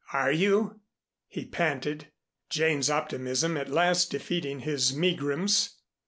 [0.13, 0.79] "Are you?"
[1.27, 2.07] he panted,
[2.49, 5.75] Jane's optimism at last defeating his megrims.